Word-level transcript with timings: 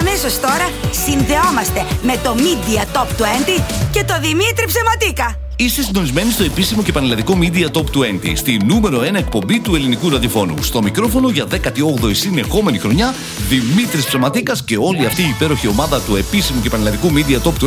Αμέσως 0.00 0.40
τώρα 0.40 0.66
συνδεόμαστε 1.04 1.86
με 2.02 2.20
το 2.22 2.34
Media 2.38 2.96
Top 2.96 3.06
20 3.06 3.62
και 3.92 4.04
το 4.04 4.20
Δημήτρη 4.20 4.66
Ψεματίκα. 4.66 5.43
Είστε 5.56 5.82
συντονισμένοι 5.82 6.30
στο 6.30 6.44
επίσημο 6.44 6.82
και 6.82 6.92
πανελλαδικό 6.92 7.38
Media 7.40 7.70
Top 7.70 7.84
20, 7.96 8.32
στη 8.34 8.60
νούμερο 8.64 9.00
1 9.00 9.14
εκπομπή 9.14 9.60
του 9.60 9.74
ελληνικού 9.74 10.10
ραδιοφώνου. 10.10 10.62
Στο 10.62 10.82
μικρόφωνο 10.82 11.28
για 11.28 11.46
18η 11.50 12.10
συνεχόμενη 12.12 12.78
χρονιά, 12.78 13.14
Δημήτρης 13.48 14.06
Ψεματίκα 14.06 14.56
και 14.64 14.76
όλη 14.76 15.06
αυτή 15.06 15.22
η 15.22 15.28
υπέροχη 15.28 15.68
ομάδα 15.68 16.00
του 16.00 16.16
επίσημου 16.16 16.60
και 16.60 16.70
πανελλαδικού 16.70 17.12
Media 17.14 17.48
Top 17.48 17.64
20, 17.64 17.66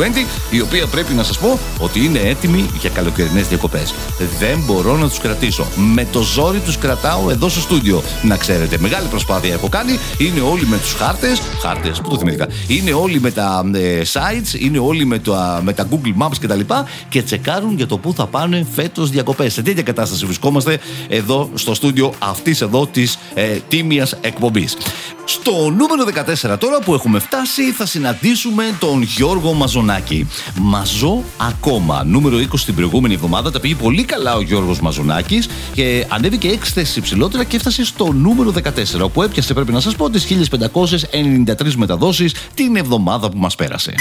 η 0.50 0.60
οποία 0.60 0.86
πρέπει 0.86 1.12
να 1.12 1.22
σας 1.22 1.38
πω 1.38 1.58
ότι 1.78 2.04
είναι 2.04 2.18
έτοιμη 2.18 2.70
για 2.80 2.90
καλοκαιρινές 2.90 3.48
διακοπές. 3.48 3.94
Δεν 4.38 4.58
μπορώ 4.66 4.96
να 4.96 5.08
τους 5.08 5.18
κρατήσω. 5.18 5.66
Με 5.76 6.06
το 6.12 6.22
ζόρι 6.22 6.58
τους 6.58 6.78
κρατάω 6.78 7.30
εδώ 7.30 7.48
στο 7.48 7.60
στούντιο. 7.60 8.02
Να 8.22 8.36
ξέρετε, 8.36 8.78
μεγάλη 8.78 9.06
προσπάθεια 9.08 9.52
έχω 9.52 9.68
κάνει. 9.68 9.98
Είναι 10.18 10.40
όλοι 10.40 10.66
με 10.66 10.76
τους 10.78 10.92
χάρτες. 10.92 11.40
Χάρτες, 11.60 12.00
πού 12.00 12.08
το 12.08 12.18
θυμήθηκα. 12.18 12.48
Είναι 12.66 12.92
όλοι 12.92 13.20
με 13.20 13.30
τα 13.30 13.70
ε, 13.74 14.02
sites, 14.12 14.60
είναι 14.60 14.78
όλοι 14.78 15.04
με, 15.04 15.18
το, 15.18 15.60
με 15.62 15.72
τα 15.72 15.88
Google 15.90 16.22
Maps 16.22 16.36
κτλ. 16.40 16.58
Και, 16.58 16.74
και 17.08 17.22
τσεκάρουν 17.22 17.77
για 17.78 17.86
το 17.86 17.98
πού 17.98 18.12
θα 18.14 18.26
πάνε 18.26 18.66
φέτος 18.74 19.10
διακοπές. 19.10 19.52
Σε 19.52 19.62
τέτοια 19.62 19.82
κατάσταση 19.82 20.24
βρισκόμαστε 20.24 20.78
εδώ 21.08 21.50
στο 21.54 21.74
στούντιο 21.74 22.12
αυτής 22.18 22.60
εδώ 22.60 22.86
της 22.86 23.18
ε, 23.34 23.58
τίμιας 23.68 24.14
εκπομπής. 24.20 24.76
Στο 25.24 25.52
νούμερο 25.52 26.04
14 26.52 26.58
τώρα 26.58 26.78
που 26.78 26.94
έχουμε 26.94 27.18
φτάσει 27.18 27.72
θα 27.72 27.86
συναντήσουμε 27.86 28.76
τον 28.78 29.02
Γιώργο 29.02 29.52
Μαζονάκη. 29.52 30.26
Μαζό 30.60 31.24
ακόμα. 31.36 32.04
Νούμερο 32.04 32.36
20 32.36 32.60
την 32.64 32.74
προηγούμενη 32.74 33.14
εβδομάδα. 33.14 33.50
Τα 33.50 33.60
πήγε 33.60 33.74
πολύ 33.74 34.04
καλά 34.04 34.34
ο 34.34 34.40
Γιώργος 34.40 34.80
Μαζονάκης 34.80 35.48
και 35.74 36.06
ανέβηκε 36.08 36.58
6 36.62 36.66
θέσεις 36.74 36.96
υψηλότερα 36.96 37.44
και 37.44 37.56
έφτασε 37.56 37.84
στο 37.84 38.12
νούμερο 38.12 38.52
14. 38.64 39.00
Όπου 39.02 39.22
έπιασε, 39.22 39.54
πρέπει 39.54 39.72
να 39.72 39.80
σας 39.80 39.96
πω, 39.96 40.10
τις 40.10 40.24
1593 40.24 41.74
μεταδόσεις 41.76 42.34
την 42.54 42.76
εβδομάδα 42.76 43.28
που 43.28 43.38
μας 43.38 43.54
πέρασε. 43.54 43.94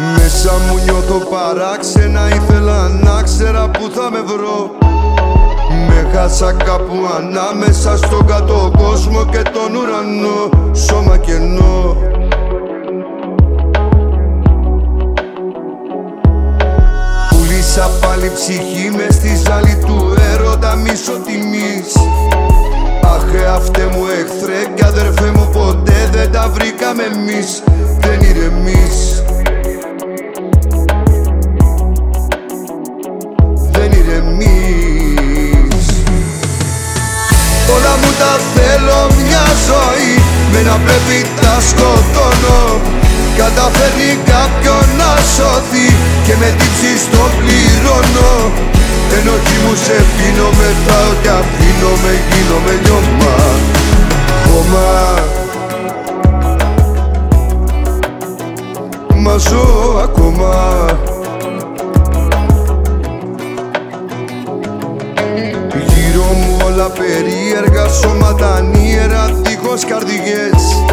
Μέσα 0.00 0.52
μου 0.52 0.78
νιώθω 0.84 1.18
παράξενα 1.30 2.28
Ήθελα 2.28 2.88
να 2.88 3.22
ξέρα 3.22 3.70
που 3.70 3.90
θα 3.94 4.10
με 4.10 4.20
βρω. 4.20 4.70
Με 5.88 6.10
χάσα 6.14 6.52
κάπου 6.52 6.98
ανάμεσα 7.16 7.96
στον 7.96 8.26
κάτω 8.26 8.70
κόσμο 8.78 9.24
και 9.24 9.42
τον 9.42 9.74
ουρανό. 9.74 10.70
Σώμα 10.72 11.16
κενό. 11.16 11.96
Πουλήσα 17.28 17.90
πάλι 18.00 18.30
ψυχή 18.34 18.90
με 18.96 19.06
στη 19.10 19.36
ζάλη 19.36 19.78
του 19.86 20.14
έρωτα 20.32 20.74
μίσο 20.74 21.12
τιμής. 21.12 21.96
Αχ 23.04 23.54
αυτέ 23.54 23.88
μου 23.92 24.04
εχθρέ 24.20 24.74
και 24.74 24.84
αδερφέ 24.84 25.30
μου 25.36 25.48
ποτέ 25.52 26.08
δεν 26.12 26.32
τα 26.32 26.48
βρήκαμε 26.48 27.02
εμείς 27.02 27.62
Με 40.90 40.96
να 40.96 41.02
πρέπει 41.02 41.28
τα 41.40 41.56
σκοτώνω. 41.68 42.80
Καταφέρνει 43.36 44.12
κάποιον 44.32 44.84
να 45.00 45.10
σώθει 45.34 45.88
Και 46.26 46.34
με 46.40 46.48
τύψεις 46.58 47.02
το 47.10 47.22
πληρώνω. 47.38 48.32
Ενοχή 49.16 49.56
μου 49.62 49.74
σε 49.84 49.96
πίνω 50.14 50.48
μετάω 50.58 51.12
κι 51.22 51.28
αφήνω 51.38 51.92
με 52.02 52.12
γίνομαι 52.30 52.74
λιώμα 52.82 53.36
Χώμα. 54.44 54.90
Μα 59.16 59.36
ζω 59.36 60.00
ακόμα. 60.02 60.54
Όλα 66.66 66.90
περίεργα 66.90 67.88
σώματα 67.88 68.54
ανίερα 68.54 69.39
δίχως 69.70 69.84
καρδιές. 69.84 70.84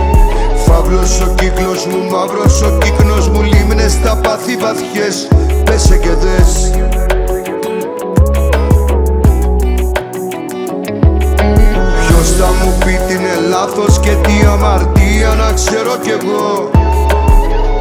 Φαύλος 0.66 1.22
ο 1.22 1.34
κύκλος 1.36 1.86
μου, 1.86 2.10
μαύρος 2.12 2.62
ο 2.62 2.78
κύκνος 2.78 3.30
μου 3.30 3.42
Λίμνες 3.42 3.92
στα 3.92 4.16
πάθη 4.16 4.56
βαθιές, 4.56 5.28
πέσε 5.64 5.98
και 5.98 6.10
δες. 6.10 6.72
Ποιος 12.08 12.30
θα 12.40 12.48
μου 12.64 12.78
πει 12.86 13.00
τι 13.08 13.14
είναι 13.14 13.48
λάθος 13.50 14.00
και 14.00 14.12
τι 14.24 14.46
αμαρτία 14.52 15.34
να 15.38 15.52
ξέρω 15.54 15.98
κι 16.02 16.10
εγώ. 16.10 16.70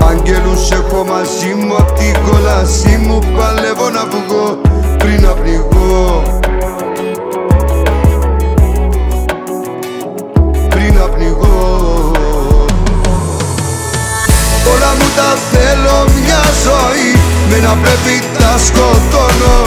Αγγέλους 0.09 0.71
έχω 0.71 1.05
μαζί 1.05 1.55
μου 1.55 1.77
απ' 1.77 1.99
την 1.99 2.15
κόλασή 2.27 2.97
μου 3.07 3.19
Παλεύω 3.37 3.91
να 3.91 4.05
βγω 4.05 4.61
πριν 4.99 5.21
να 5.23 5.29
πνιγώ 5.29 6.23
Όλα 15.17 15.25
μου 15.25 15.33
τα 15.33 15.39
θέλω 15.53 15.99
μια 16.19 16.43
ζωή. 16.67 17.11
Με 17.51 17.57
να 17.67 17.75
πρέπει 17.83 18.15
τα 18.39 18.53
σκοτώνω. 18.67 19.59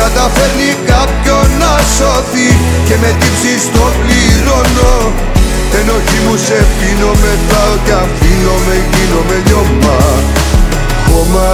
Καταφέρνει 0.00 0.70
κάποιον 0.92 1.46
να 1.62 1.72
σώθει 1.96 2.48
Και 2.86 2.96
με 3.02 3.10
τύψεις 3.20 3.62
το 3.74 3.84
πληρώνω. 4.00 4.94
Ενοχή 5.78 6.18
μου 6.24 6.36
σε 6.46 6.58
πίνω 6.76 7.12
μετάω 7.22 7.74
και 7.84 7.94
αφήνω 8.02 8.54
με 8.66 8.76
γίνομαι 8.92 9.36
λιώμα. 9.46 9.98
Χώμα 11.06 11.50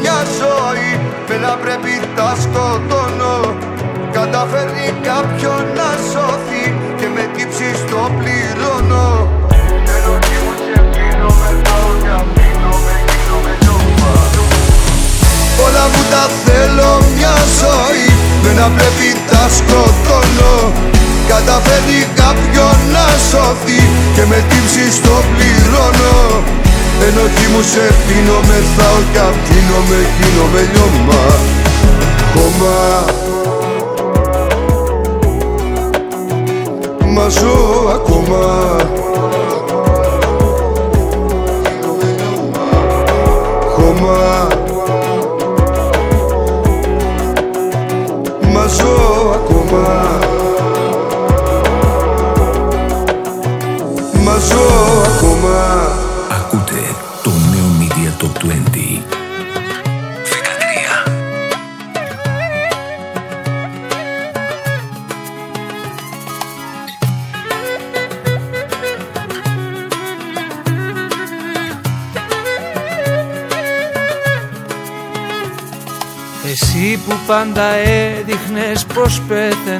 μια 0.00 0.18
ζωή 0.40 0.92
Με 1.28 1.36
να 1.44 1.52
πρέπει 1.62 1.92
τα 2.16 2.30
σκοτώνω. 2.42 3.36
Καταφέρνει 4.18 4.86
κάποιον 5.08 5.62
να 5.78 5.90
σώθει 6.10 6.64
Και 6.98 7.08
με 7.14 7.24
τύψεις 7.34 7.78
το 7.90 8.00
πληρώνω. 8.18 9.08
Ενοχή 9.96 10.38
μου 10.44 10.54
σε 10.64 10.78
πίνω 10.92 11.30
μετάω 11.40 11.90
και 12.02 12.12
αφήνω 12.20 12.72
με 12.86 12.96
γίνομαι 13.10 13.52
λιώμα 13.62 14.12
Όλα 15.64 15.84
μου 15.92 16.02
τα 16.12 16.24
θέλω 16.44 16.90
μια 17.16 17.36
ζωή 17.60 18.08
Με 18.42 18.50
να 18.60 18.66
πρέπει 18.76 19.08
τα 19.30 19.42
σκοτώνω. 19.56 20.54
Καταφέρνει 21.32 22.00
κάποιον 22.20 22.76
να 22.94 23.06
σώθει 23.30 23.80
Και 24.14 24.24
με 24.30 24.38
τύψεις 24.48 24.94
το 25.04 25.14
πληρώνω 25.34 26.16
Ενοχή 27.06 27.46
μου 27.52 27.62
σε 27.62 27.84
πίνω 28.06 28.38
μεθάω 28.48 29.00
κι 29.12 29.18
αφήνω 29.18 29.78
με 29.88 29.98
γίνομαι 30.16 30.70
λιώμα 30.72 31.22
Χώμα. 32.34 33.04
Μα 37.14 37.28
ζω 37.28 37.88
ακόμα 37.94 38.76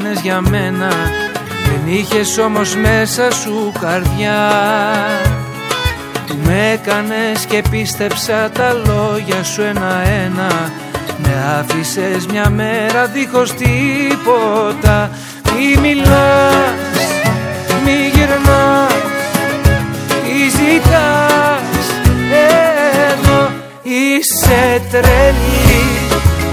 πέθαινες 0.08 0.20
για 0.22 0.40
μένα. 0.40 0.88
Δεν 1.64 1.94
είχες 1.94 2.38
όμως 2.38 2.76
μέσα 2.76 3.30
σου 3.30 3.72
καρδιά. 3.80 4.50
Με 6.44 6.70
έκανες 6.72 7.44
και 7.48 7.62
πίστεψα 7.70 8.50
τα 8.50 8.72
λόγια 8.72 9.42
σου 9.42 9.62
ένα-ένα. 9.62 10.70
Άφησες 11.58 12.26
μια 12.26 12.50
μέρα 12.50 13.06
δίχως 13.06 13.52
τίποτα. 13.52 15.10
Μη 15.56 15.80
μιλάς, 15.80 17.08
μη 17.84 18.10
γυρνάς, 18.14 18.92
τι 20.22 20.48
ζητάς. 20.48 21.86
Εδώ 23.10 23.50
είσαι 23.82 24.82
τρελή 24.90 25.84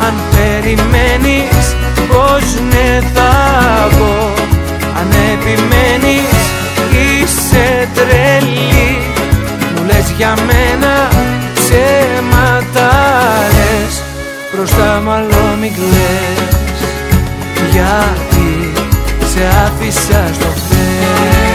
Αν 0.02 0.14
περιμένεις 0.32 1.76
πως 2.08 2.46
ναι 2.70 3.00
θα 3.14 3.34
πω 3.98 4.34
Αν 5.00 5.12
επιμένεις 5.34 6.40
είσαι 6.92 7.90
τρελή. 7.94 8.98
Μου 9.76 9.84
λες 9.86 10.14
για 10.18 10.34
μένα 10.48 11.10
ψέματα 11.54 12.92
λες 13.56 14.02
Μπροστά 14.54 15.02
μάλλον 15.06 15.58
μην 15.60 15.74
κλαις. 15.74 16.58
Γιατί 17.72 18.72
σε 19.34 19.42
άφησα 19.66 20.30
στο 20.34 20.48
χθες 20.56 21.55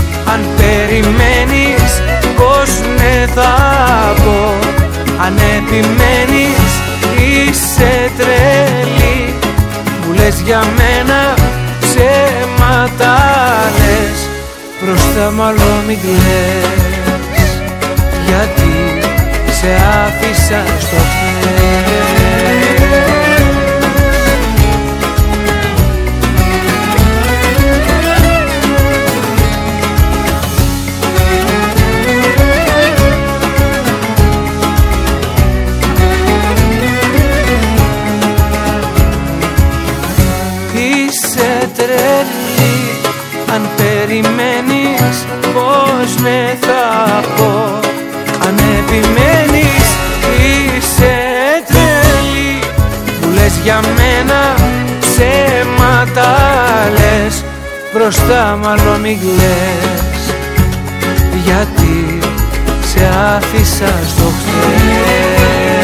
Αν 0.25 0.45
περιμένεις 0.57 2.01
πως 2.35 2.69
ναι 2.95 3.25
θα 3.35 3.53
πω. 4.23 4.53
Αν 5.25 5.37
επιμένεις 5.57 6.71
είσαι 7.17 8.11
τρελή. 8.17 9.33
Μου 10.05 10.13
λες 10.13 10.41
για 10.45 10.63
μένα 10.77 11.33
ψέματα 11.79 13.15
λες. 13.77 14.19
Μπροστά 14.81 15.31
μάλλον 15.31 15.83
μην 15.87 15.97
κλαις. 16.01 17.49
Γιατί 18.25 18.73
σε 19.59 19.71
άφησα 20.05 20.63
στο 20.79 20.97
χθες 20.97 22.31
για 53.63 53.79
μένα 53.95 54.55
ψέματα 54.99 56.37
λες 56.91 57.43
Μπροστά 57.93 58.59
μάλλον 58.61 58.99
μην 58.99 59.19
κλαις. 59.19 60.35
Γιατί 61.43 62.19
σε 62.93 63.09
άφησα 63.35 63.93
στο 64.07 64.23
χθες 64.23 65.80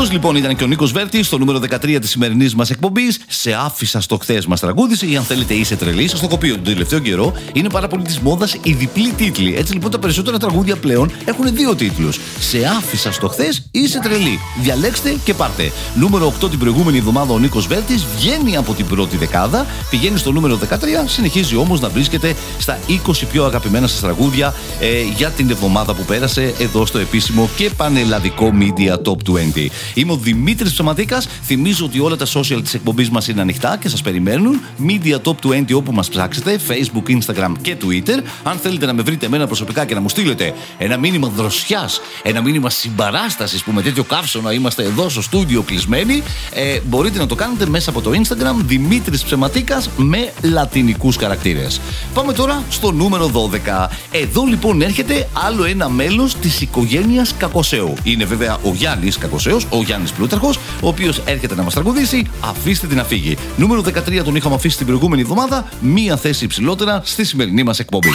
Αυτός 0.00 0.14
λοιπόν 0.14 0.36
ήταν 0.36 0.56
και 0.56 0.64
ο 0.64 0.66
Νίκος 0.66 0.92
Βέρτη 0.92 1.22
στο 1.22 1.38
νούμερο 1.38 1.60
13 1.70 1.96
της 2.00 2.10
σημερινής 2.10 2.54
μας 2.54 2.70
εκπομπής. 2.70 3.20
Σε 3.28 3.52
άφησα 3.52 4.00
στο 4.00 4.16
χθες 4.16 4.46
μας 4.46 4.60
τραγούδισε 4.60 5.06
ή 5.06 5.16
αν 5.16 5.22
θέλετε 5.22 5.54
είσαι 5.54 5.76
τρελή. 5.76 6.08
Σας 6.08 6.20
το 6.20 6.28
κοπείο 6.28 6.54
τον 6.54 6.64
τελευταίο 6.64 6.98
καιρό 6.98 7.32
είναι 7.52 7.68
πάρα 7.68 7.88
πολύ 7.88 8.02
της 8.02 8.18
μόδας 8.18 8.56
οι 8.62 8.72
διπλοί 8.72 9.12
τίτλοι. 9.12 9.54
Έτσι 9.56 9.72
λοιπόν 9.72 9.90
τα 9.90 9.98
περισσότερα 9.98 10.38
τραγούδια 10.38 10.76
πλέον 10.76 11.10
έχουν 11.24 11.54
δύο 11.54 11.74
τίτλους. 11.74 12.20
Σε 12.38 12.58
άφησα 12.76 13.12
στο 13.12 13.28
χθες 13.28 13.68
είσαι 13.70 14.00
τρελή. 14.02 14.38
Διαλέξτε 14.60 15.16
και 15.24 15.34
πάρτε. 15.34 15.72
Νούμερο 15.94 16.34
8 16.42 16.50
την 16.50 16.58
προηγούμενη 16.58 16.98
εβδομάδα 16.98 17.32
ο 17.32 17.38
Νίκος 17.38 17.66
Βέρτης 17.66 18.04
βγαίνει 18.16 18.56
από 18.56 18.74
την 18.74 18.86
πρώτη 18.86 19.16
δεκάδα, 19.16 19.66
πηγαίνει 19.90 20.18
στο 20.18 20.32
νούμερο 20.32 20.58
13, 20.68 20.74
συνεχίζει 21.06 21.56
όμως 21.56 21.80
να 21.80 21.88
βρίσκεται 21.88 22.34
στα 22.58 22.78
20 22.88 23.12
πιο 23.32 23.44
αγαπημένα 23.44 23.86
σας 23.86 24.00
τραγούδια 24.00 24.54
ε, 24.80 25.02
για 25.16 25.28
την 25.28 25.50
εβδομάδα 25.50 25.94
που 25.94 26.02
πέρασε 26.02 26.54
εδώ 26.58 26.86
στο 26.86 26.98
επίσημο 26.98 27.48
και 27.56 27.70
πανελλαδικό 27.76 28.52
Media 28.60 28.94
Top 29.02 29.16
20. 29.56 29.66
Είμαι 29.94 30.12
ο 30.12 30.16
Δημήτρης 30.16 30.72
Ψωματίκας. 30.72 31.28
Θυμίζω 31.42 31.84
ότι 31.84 32.00
όλα 32.00 32.16
τα 32.16 32.26
social 32.26 32.60
της 32.62 32.74
εκπομπής 32.74 33.10
μας 33.10 33.28
είναι 33.28 33.40
ανοιχτά 33.40 33.78
και 33.80 33.88
σας 33.88 34.02
περιμένουν. 34.02 34.60
Media 34.86 35.16
Top 35.22 35.34
20 35.42 35.74
όπου 35.74 35.92
μας 35.92 36.08
ψάξετε, 36.08 36.60
Facebook, 36.68 37.18
Instagram 37.18 37.52
και 37.62 37.76
Twitter. 37.82 38.22
Αν 38.42 38.56
θέλετε 38.56 38.86
να 38.86 38.92
με 38.92 39.02
βρείτε 39.02 39.26
εμένα 39.26 39.46
προσωπικά 39.46 39.84
και 39.84 39.94
να 39.94 40.00
μου 40.00 40.08
στείλετε 40.08 40.54
ένα 40.78 40.96
μήνυμα 40.96 41.28
δροσιάς, 41.28 42.00
ένα 42.22 42.40
μήνυμα 42.40 42.70
συμπαράστασης 42.70 43.62
που 43.62 43.72
με 43.72 43.82
τέτοιο 43.82 44.04
καύσωνα 44.04 44.52
είμαστε 44.52 44.82
εδώ 44.82 45.08
στο 45.08 45.22
στούντιο 45.22 45.62
κλεισμένοι, 45.62 46.22
ε, 46.52 46.80
μπορείτε 46.86 47.18
να 47.18 47.26
το 47.26 47.34
κάνετε 47.34 47.66
μέσα 47.66 47.90
από 47.90 48.00
το 48.00 48.10
Instagram 48.10 48.54
Δημήτρης 48.64 49.22
Ψεματίκα 49.24 49.82
με 49.96 50.32
λατινικούς 50.42 51.16
χαρακτήρες. 51.16 51.80
Πάμε 52.14 52.32
τώρα 52.32 52.62
στο 52.70 52.92
νούμερο 52.92 53.26
12. 53.26 53.90
Εδώ 54.10 54.44
λοιπόν 54.44 54.82
έρχεται 54.82 55.28
άλλο 55.32 55.64
ένα 55.64 55.88
μέλος 55.88 56.34
της 56.34 56.60
οικογένειας 56.60 57.34
Κακοσέου. 57.38 57.94
Είναι 58.02 58.24
βέβαια 58.24 58.58
ο 58.62 58.72
Γιάννης 58.74 59.18
Κακοσέου, 59.18 59.60
ο 59.68 59.79
Γιάννης 59.82 60.12
Πλούταρχος, 60.12 60.56
ο 60.56 60.88
οποίος 60.88 61.22
έρχεται 61.24 61.54
να 61.54 61.62
μας 61.62 61.74
τραγουδήσει. 61.74 62.26
Αφήστε 62.40 62.86
την 62.86 62.96
να 62.96 63.04
φύγει. 63.04 63.36
Νούμερο 63.56 63.80
13 63.80 64.24
τον 64.24 64.34
είχαμε 64.34 64.54
αφήσει 64.54 64.76
την 64.76 64.86
προηγούμενη 64.86 65.22
εβδομάδα, 65.22 65.68
μία 65.80 66.16
θέση 66.16 66.44
υψηλότερα 66.44 67.00
στη 67.04 67.24
σημερινή 67.24 67.62
μας 67.62 67.78
εκπομπή. 67.78 68.08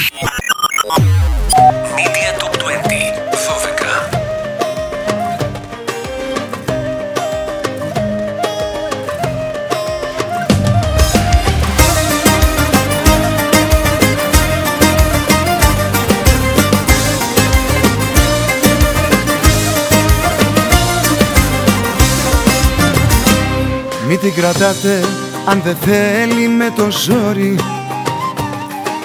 Την 24.25 24.33
κρατάτε 24.33 25.05
αν 25.45 25.61
δεν 25.63 25.75
θέλει 25.75 26.47
με 26.47 26.71
το 26.75 26.91
ζόρι. 26.91 27.59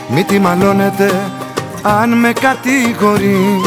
Μη 0.08 0.24
τη 0.24 0.38
μαλώνετε 0.38 1.10
αν 1.82 2.18
με 2.18 2.32
κατηγορεί. 2.32 3.60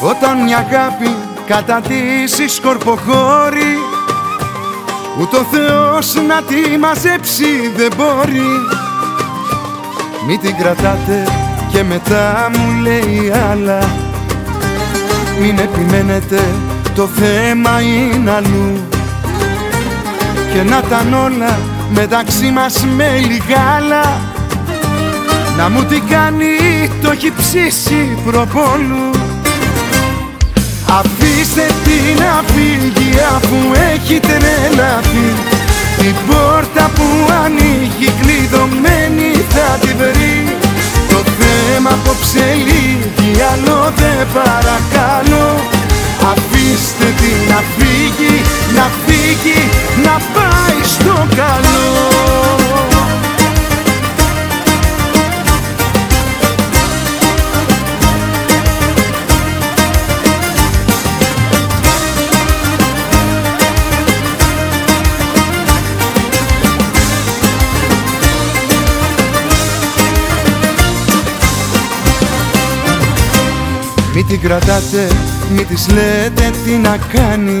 Όταν 0.00 0.42
μια 0.42 0.56
αγάπη 0.56 1.16
καταντήσει 1.46 2.48
σκορποχώρη 2.48 3.78
Ούτε 5.20 5.36
ο 5.36 5.46
Θεός 5.50 6.14
να 6.14 6.42
τη 6.42 6.78
μαζέψει 6.78 7.72
δεν 7.76 7.92
μπορεί. 7.96 8.50
Μη 10.26 10.38
την 10.38 10.56
κρατάτε 10.56 11.24
και 11.72 11.82
μετά 11.82 12.50
μου 12.56 12.80
λέει 12.82 13.32
άλλα. 13.50 13.78
Μην 15.40 15.58
επιμένετε 15.58 16.44
το 16.94 17.06
θέμα 17.06 17.80
είναι 17.80 18.30
αλλού 18.30 18.95
και 20.56 20.62
να 20.62 20.82
ήταν 20.86 21.14
όλα 21.14 21.58
μεταξύ 21.94 22.50
μας 22.50 22.84
με 22.96 23.08
λιγάλα 23.28 24.20
Να 25.56 25.68
μου 25.70 25.84
τι 25.84 26.00
κάνει 26.00 26.54
το 27.02 27.10
έχει 27.10 27.32
ψήσει 27.36 28.18
προπόλου 28.24 29.10
Αφήστε 30.98 31.66
την 31.84 32.22
να 32.22 32.42
φύγει 32.52 33.12
αφού 33.36 33.56
έχει 33.92 34.20
τρελαθεί. 34.20 35.28
Την 35.98 36.14
πόρτα 36.26 36.90
που 36.94 37.32
ανοίγει 37.44 38.10
κλειδωμένη 38.20 39.32
θα 39.48 39.78
τη 39.80 39.86
βρει. 39.86 40.56
Το 41.08 41.30
θέμα 41.38 41.90
απόψε 41.90 42.54
λίγη 42.66 43.42
άλλο 43.52 43.92
δεν 43.96 44.26
παρακαλώ 44.34 45.65
Αφήστε 46.32 47.04
την 47.04 47.38
να 47.48 47.62
φύγει, 47.76 48.42
να 48.74 48.90
φύγει, 49.06 49.70
να 50.02 50.16
πάει 50.34 50.84
στο 50.84 51.26
καλό 51.36 52.65
την 74.28 74.40
κρατάτε, 74.40 75.06
μη 75.54 75.64
της 75.64 75.88
λέτε 75.88 76.50
τι 76.64 76.70
να 76.70 76.98
κάνει. 77.12 77.60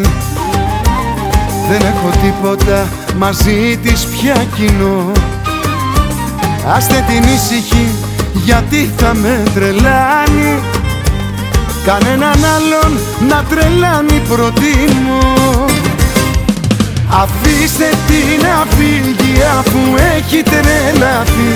Δεν 1.68 1.80
έχω 1.80 2.10
τίποτα 2.22 2.88
μαζί 3.16 3.78
της 3.82 4.06
πια 4.06 4.46
κοινό. 4.56 5.12
Άστε 6.76 7.04
την 7.08 7.22
ήσυχη 7.22 7.88
γιατί 8.44 8.90
θα 8.96 9.14
με 9.14 9.42
τρελάνει. 9.54 10.58
Κανέναν 11.84 12.44
άλλον 12.56 12.98
να 13.28 13.44
τρελάνει 13.48 14.20
προτιμώ. 14.28 15.64
Αφήστε 17.22 17.88
την 18.06 18.46
να 18.46 18.66
φύγει 18.76 19.42
αφού 19.58 19.78
έχει 20.16 20.42
τρελαθεί. 20.42 21.50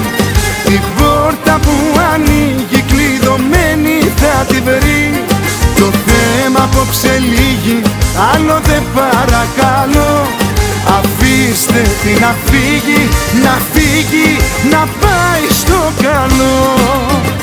Την 0.65 0.81
πόρτα 0.97 1.59
που 1.63 2.01
ανοίγει 2.15 2.80
κλειδωμένη 2.91 3.99
θα 4.17 4.45
τη 4.49 4.61
βρει. 4.61 5.25
Το 5.75 5.91
θέμα 6.07 6.63
απόψε 6.63 7.19
λίγη 7.19 7.83
άλλο 8.33 8.61
δεν 8.63 8.83
παρακαλώ. 8.95 10.27
Αφήστε 10.99 11.83
την 12.03 12.21
να 12.21 12.35
φύγει, 12.45 13.09
να 13.45 13.59
φύγει, 13.73 14.37
να 14.71 14.89
πάει 15.01 15.45
στο 15.61 15.93
καλό 16.03 17.40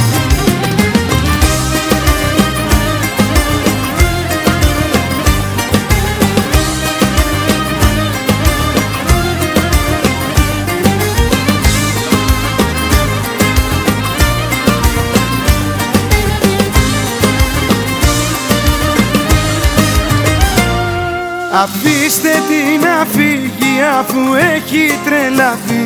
Αφήστε 21.63 22.29
την 22.49 22.81
να 22.85 23.05
φύγει 23.05 23.75
αφού 23.99 24.19
έχει 24.53 24.85
τρελαθεί. 25.05 25.85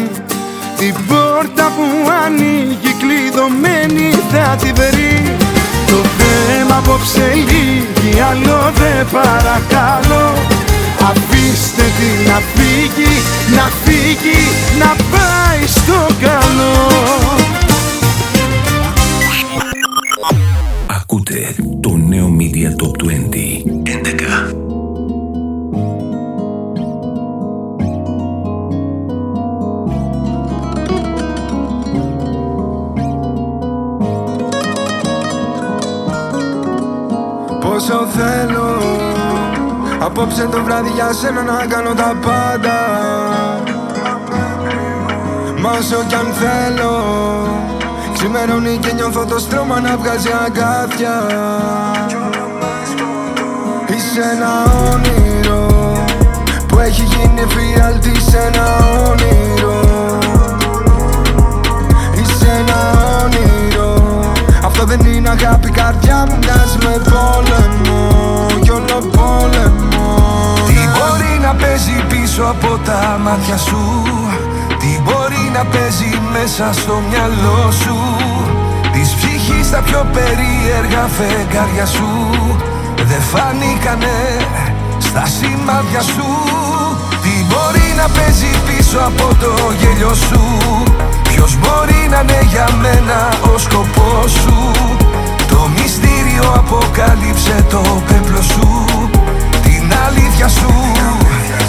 Την 0.77 0.95
πόρτα 1.07 1.71
που 1.75 2.09
ανοίγει 2.23 2.93
κλειδωμένη 3.01 4.09
θα 4.31 4.55
τη 4.61 4.71
βρει. 4.71 5.35
Το 5.87 5.99
θέμα 6.17 6.77
απόψε 6.77 7.33
λίγη 7.33 8.19
άλλο 8.19 8.71
δεν 8.79 9.07
παρακαλώ. 9.11 10.33
Αφήστε 11.09 11.83
την 11.97 12.31
να 12.31 12.39
φύγει, 12.53 13.13
να 13.55 13.65
φύγει, 13.83 14.41
να 14.79 14.91
πάει 15.11 15.67
στο 15.67 16.07
καλό. 16.25 16.75
Ακούτε 20.99 21.55
το 21.81 21.95
νέο 22.07 22.35
Media 22.39 22.83
Top 22.83 23.03
20 23.03 23.11
11 24.63 24.70
όσο 37.91 38.07
θέλω. 38.07 38.77
Απόψε 39.99 40.47
το 40.51 40.63
βράδυ 40.63 40.89
για 40.89 41.13
σένα 41.13 41.41
να 41.41 41.65
κάνω 41.65 41.93
τα 41.93 42.15
πάντα. 42.21 42.77
Μα 45.61 45.69
όσο 45.69 46.03
κι 46.07 46.15
αν 46.15 46.33
θέλω 46.33 46.93
Ξημερώνει 48.13 48.77
και 48.77 48.93
νιώθω 48.93 49.25
το 49.25 49.39
στρώμα 49.39 49.79
να 49.79 49.97
βγάζει 49.97 50.29
αγκάθια. 50.45 51.15
Είσαι 53.87 54.21
ένα 54.33 54.51
όνειρο 54.91 55.67
Που 56.67 56.79
έχει 56.79 57.03
γίνει 57.03 57.45
φιάλτη 57.47 58.21
σε 58.21 58.37
ένα 58.37 58.65
όνειρο. 59.09 59.79
Είσαι 62.13 62.47
ένα 62.59 62.91
όνειρο 62.91 63.20
Αυτό 64.81 64.95
δεν 64.95 65.13
είναι 65.13 65.29
αγάπη 65.29 65.69
καρδιά 65.69 66.25
μου 66.27 66.37
μοιάζει 66.41 66.77
με 66.85 66.95
πόλεμο. 67.11 68.45
Κι 68.61 68.71
όλο 68.71 68.99
πόλεμο. 69.17 70.07
Τι 70.67 70.79
μπορεί 70.93 71.33
να 71.41 71.53
παίζει 71.53 72.03
πίσω 72.09 72.43
από 72.43 72.77
τα 72.85 73.19
μάτια 73.23 73.57
σου; 73.57 73.81
Τι 74.79 75.01
μπορεί 75.03 75.43
να 75.53 75.63
παίζει 75.65 76.11
μέσα 76.31 76.69
στο 76.73 77.01
μυαλό 77.09 77.71
σου; 77.81 77.97
Της 78.93 79.09
ψυχής 79.15 79.71
τα 79.71 79.81
πιο 79.87 80.05
περίεργα 80.13 81.03
φεγγάρια 81.17 81.85
σου. 81.85 82.09
Δεν 82.95 83.21
φανήκανε 83.31 84.17
στα 84.99 85.23
σημάδια 85.25 86.01
σου. 86.01 86.27
Τι 87.23 87.33
μπορεί 87.49 87.87
να 88.01 88.07
παίζει 88.15 88.51
πίσω 88.67 88.99
από 89.09 89.27
το 89.41 89.51
γέλιο 89.79 90.13
σου; 90.13 90.41
Ποιος 91.43 91.57
μπορεί 91.59 92.07
να 92.09 92.19
είναι 92.19 92.39
για 92.49 92.67
μένα 92.81 93.29
ο 93.53 93.57
σκοπός 93.57 94.31
σου; 94.31 94.71
Το 95.47 95.69
μυστήριο 95.75 96.53
αποκάλυψε 96.55 97.65
το 97.69 97.81
πέπλο 98.07 98.41
σου. 98.41 98.85
Την 99.63 99.93
αλήθεια 100.07 100.47
σου 100.47 100.71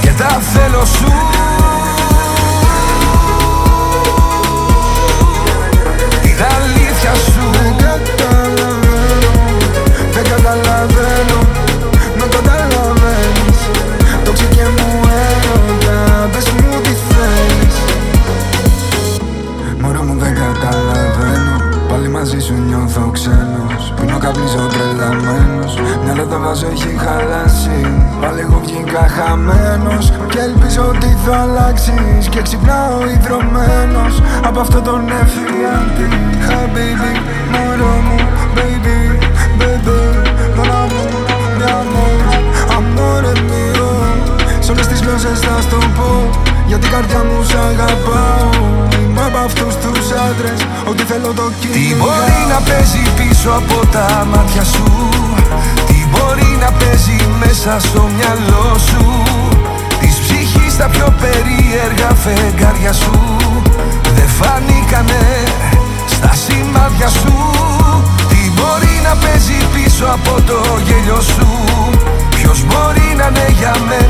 και 0.00 0.10
τα 0.18 0.40
θέλω 0.52 0.84
σου 0.84 1.12
ξένος 24.32 24.54
Πίνω 24.54 24.56
καπνίζω 24.56 24.66
τρελαμένος. 24.72 25.74
Μυαλό 26.04 26.26
το 26.26 26.38
βάζω 26.40 26.66
έχει 26.66 26.92
χαλάσει. 27.04 27.80
Πάλι 28.20 28.40
εγώ 28.40 28.60
βγήκα 28.64 29.04
χαμένος. 29.16 30.12
Και 30.28 30.38
ελπίζω 30.38 30.82
ότι 30.88 31.16
θα 31.24 31.36
αλλάξεις. 31.36 32.28
Και 32.30 32.42
ξυπνάω 32.42 33.00
ιδρωμένος 33.14 34.22
Από 34.44 34.60
αυτό 34.60 34.80
τον 34.80 35.02
εφιάλτη 35.22 36.08
Χαμπίμπι, 36.46 37.12
μωρό 37.52 37.94
μου, 38.06 38.18
baby, 38.56 38.98
baby. 39.60 40.00
Mon 40.56 40.70
amour, 40.80 41.12
mi 41.58 41.66
amor, 41.80 42.24
amore 42.76 43.32
mio 43.48 43.90
Σ' 44.60 44.68
όλες 44.68 44.86
τις 44.86 45.00
γλώσσες 45.00 45.38
θα 45.38 45.60
στο 45.60 45.76
πω 45.96 46.30
Γιατί 46.72 46.86
η 46.86 46.90
καρδιά 46.90 47.22
μου 47.28 47.42
σ' 47.50 47.54
αγαπάω. 47.70 48.48
Είμαι 49.02 49.22
από 49.28 49.38
αυτούς 49.48 49.74
τους 49.82 50.06
άντρες. 50.26 50.60
Ό,τι 50.90 51.02
θέλω 51.10 51.30
το 51.38 51.46
Τι 51.48 51.54
κυνηγάω 51.60 51.98
μπορεί 51.98 52.40
να 52.52 52.58
παίζει 52.68 53.02
πίσω 53.18 53.50
από 53.60 53.76
τα 53.94 54.06
μάτια 54.32 54.64
σου; 54.72 54.86
Τι 55.88 55.98
μπορεί 56.10 56.50
να 56.64 56.70
παίζει 56.78 57.18
μέσα 57.42 57.72
στο 57.86 58.02
μυαλό 58.16 58.68
σου; 58.88 59.04
Της 60.00 60.14
ψυχής 60.22 60.76
τα 60.80 60.86
πιο 60.94 61.08
περίεργα 61.22 62.10
φεγγάρια 62.24 62.92
σου. 63.02 63.16
Δεν 64.16 64.28
φανήκανε 64.38 65.22
στα 66.14 66.32
σημάδια 66.44 67.08
σου. 67.20 67.34
Τι 68.30 68.40
μπορεί 68.56 68.94
να 69.06 69.14
παίζει 69.22 69.58
πίσω 69.74 70.04
από 70.16 70.34
το 70.48 70.58
γέλιο 70.86 71.20
σου; 71.32 71.48
Ποιος 72.36 72.58
μπορεί 72.68 73.08
να 73.20 73.26
είναι 73.28 73.46
για 73.58 73.74
μένα; 73.88 74.01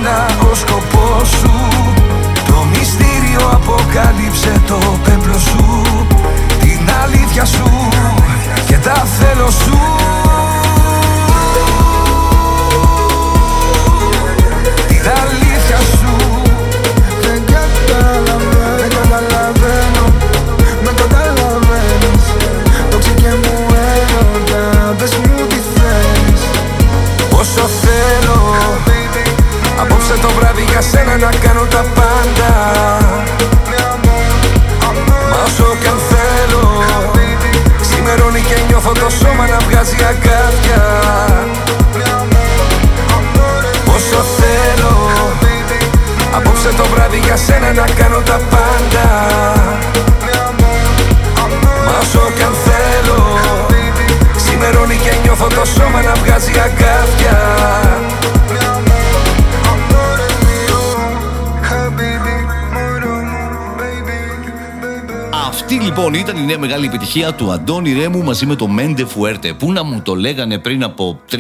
Λοιπόν 66.13 66.31
ήταν 66.31 66.43
η 66.43 66.47
νέα 66.47 66.59
μεγάλη 66.59 66.87
επιτυχία 66.87 67.35
του 67.35 67.53
Αντώνη 67.53 67.93
Ρέμου 67.93 68.23
μαζί 68.23 68.47
με 68.47 68.55
το 68.55 68.69
Μέντε 68.69 69.05
Φουέρτε. 69.05 69.53
Πού 69.53 69.73
να 69.73 69.83
μου 69.83 70.01
το 70.03 70.15
λέγανε 70.15 70.59
πριν 70.59 70.83
από 70.83 71.21
3-4 71.31 71.37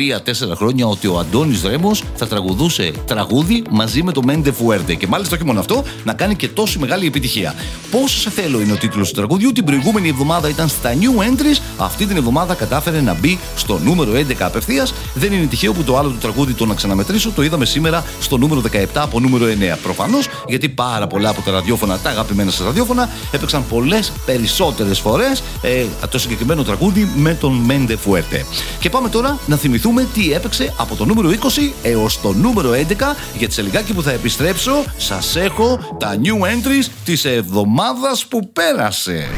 χρόνια 0.55 0.87
ότι 0.87 1.07
ο 1.07 1.19
Αντώνης 1.19 1.63
Ρέμος 1.63 2.03
θα 2.17 2.27
τραγουδούσε 2.27 2.93
τραγούδι 3.07 3.65
μαζί 3.71 4.03
με 4.03 4.13
το 4.13 4.23
Μέντε 4.23 4.53
Φουέρτε. 4.53 4.95
Και 4.95 5.07
μάλιστα 5.07 5.37
όχι 5.37 5.45
μόνο 5.45 5.61
αυτό, 5.61 5.85
να 6.05 6.13
κάνει 6.13 6.37
και 6.37 6.49
τόση 6.49 6.79
μεγάλη 6.79 7.07
επιτυχία. 7.07 7.55
Πόσο 7.91 8.19
σε 8.19 8.31
θέλω 8.31 8.61
είναι 8.61 8.73
ο 8.73 8.77
τίτλος 8.77 9.09
του 9.09 9.15
τραγουδιού. 9.15 9.53
Την 9.53 9.65
προηγούμενη 9.65 10.09
εβδομάδα 10.09 10.49
ήταν 10.49 10.69
στα 10.69 10.91
New 10.93 11.21
Entries. 11.21 11.61
Αυτή 11.77 12.07
την 12.07 12.17
εβδομάδα 12.17 12.55
κατάφερε 12.55 13.01
να 13.01 13.15
μπει 13.15 13.39
στο 13.57 13.81
νούμερο 13.85 14.13
11 14.13 14.35
απευθείας. 14.39 14.95
Δεν 15.15 15.33
είναι 15.33 15.47
τυχαίο 15.47 15.73
που 15.73 15.83
το 15.83 15.99
άλλο 15.99 16.09
του 16.09 16.19
τραγούδι 16.21 16.53
το 16.53 16.67
να 16.67 16.75
ξαναμετρήσω 16.75 17.31
το 17.31 17.43
είδαμε 17.43 17.65
σήμερα 17.65 18.05
στο 18.21 18.39
νούμερο 18.39 18.63
17 18.73 18.87
από 18.95 19.21
νούμερο 19.21 19.47
9. 19.75 19.79
Προφανώς 19.83 20.29
γιατί 20.49 20.69
πάρα 20.69 21.07
πολλά 21.07 21.29
από 21.29 21.41
τα 21.41 21.51
ραδιόφωνα, 21.51 21.99
τα 21.99 22.11
αγαπημένα 22.11 22.51
σας 22.51 22.67
ραδιόφωνα, 22.67 23.09
έπαιξαν 23.33 23.65
πολλές 23.69 24.13
περισσότερες 24.27 24.62
φορές 25.01 25.43
ε, 25.63 25.85
το 26.11 26.19
συγκεκριμένο 26.19 26.63
τραγούδι 26.63 27.11
με 27.17 27.35
τον 27.35 27.53
Μέντε 27.53 27.97
Φουέρτε. 27.97 28.45
Και 28.79 28.91
πάμε 28.91 29.09
τώρα 29.09 29.39
να 29.47 29.57
θυμηθούμε 29.57 30.09
τι 30.15 30.33
έπαιξε 30.33 30.75
από 30.77 30.97
το 30.97 31.05
νούμερο 31.05 31.31
20 31.31 31.73
έως 31.83 32.21
το 32.21 32.33
νούμερο 32.33 32.71
11 32.71 32.77
γιατί 33.39 33.55
σε 33.55 33.63
λιγάκι 33.63 33.93
που 33.93 34.03
θα 34.03 34.11
επιστρέψω 34.11 34.85
σας 34.97 35.37
έχω 35.37 35.97
τα 35.99 36.17
new 36.23 36.47
entries 36.47 36.87
της 37.05 37.25
εβδομάδας 37.25 38.27
που 38.27 38.53
πέρασε. 38.53 39.29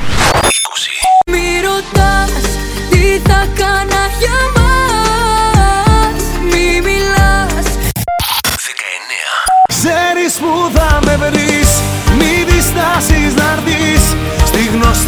20. 1.27 1.33
Μη 1.33 1.61
ρωτάς 1.63 2.31
τι 2.91 3.31
θα 3.31 3.47
κάνα 3.55 4.07
για 4.21 4.53
μας 4.57 4.64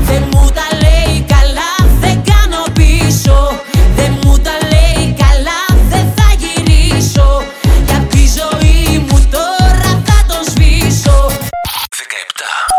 Δεν 0.06 0.22
μου 0.32 0.50
τα 0.54 0.66
λέει 0.82 1.24
καλά 1.28 1.90
Δεν 2.00 2.22
κάνω 2.30 2.62
πίσω. 2.72 3.60
Δεν 3.96 4.18
μου 4.24 4.38
τα 4.38 4.56
λέει 4.72 5.16
καλά 5.18 5.60
Δεν 5.90 6.06
θα 6.16 6.28
γυρίσω. 6.38 7.42
Για 7.86 7.98
τη 8.10 8.22
ζωή 8.38 8.98
μου 9.08 9.28
τώρα 9.30 10.02
θα 10.04 10.18
το 10.28 10.50
σβήσω. 10.50 11.30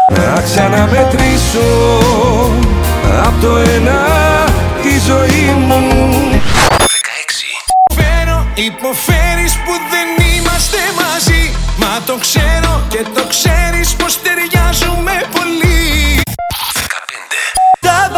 17 0.08 0.18
Να 0.18 0.42
ξαναμετρήσω 0.42 1.70
Απ' 3.26 3.42
το 3.42 3.58
ένα 3.58 4.00
τη 4.82 5.00
ζωή 5.08 5.56
μου. 5.68 5.80
16 6.80 7.96
Φέρω 7.96 8.46
υποφέρεις 8.54 9.54
που 9.54 9.74
δεν 9.92 10.08
είμαστε 10.28 10.78
μαζί 11.02 11.35
Μα 11.78 12.02
το 12.06 12.18
ξέρω 12.18 12.84
και 12.88 13.06
το 13.16 13.24
ξέρεις 13.28 13.96
πως 13.96 14.22
ταιριάζουμε 14.22 15.12
πολύ. 15.32 16.22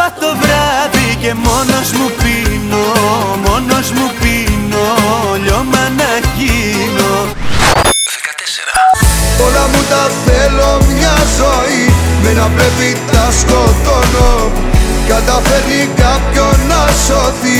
15 0.04 0.18
το 0.20 0.36
βράδυ 0.40 1.16
και 1.20 1.34
μόνος 1.34 1.90
μου 1.92 2.10
πίνω 2.20 2.84
Μόνος 3.46 3.90
μου 3.90 4.10
πίνω 4.20 4.86
λιώμα 5.42 5.88
να 6.00 6.10
γίνω. 6.36 7.10
14 9.38 9.44
Όλα 9.46 9.64
μου 9.72 9.82
τα 9.90 10.10
θέλω 10.24 10.82
μια 10.94 11.16
ζωή 11.38 11.92
Με 12.22 12.32
να 12.32 12.46
πρέπει 12.56 12.96
τα 13.12 13.28
σκοτώνω. 13.38 14.50
Καταφέρνει 15.08 15.88
κάποιον 15.96 16.56
να 16.68 16.86
σωθεί 17.06 17.58